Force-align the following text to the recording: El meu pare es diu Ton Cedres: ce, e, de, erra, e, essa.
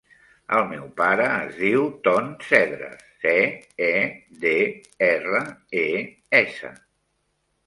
El 0.59 0.63
meu 0.69 0.85
pare 1.01 1.25
es 1.41 1.51
diu 1.65 1.85
Ton 2.07 2.31
Cedres: 2.47 3.03
ce, 3.27 3.35
e, 3.89 3.91
de, 4.47 4.55
erra, 5.11 5.45
e, 5.85 5.87
essa. 6.43 6.75